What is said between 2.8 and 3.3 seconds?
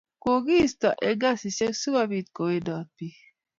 bik